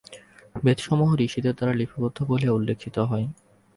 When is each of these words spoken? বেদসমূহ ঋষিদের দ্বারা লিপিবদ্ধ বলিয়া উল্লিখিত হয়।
বেদসমূহ 0.63 1.09
ঋষিদের 1.25 1.53
দ্বারা 1.55 1.73
লিপিবদ্ধ 1.73 2.17
বলিয়া 2.23 2.53
উল্লিখিত 2.53 2.95
হয়। 3.11 3.25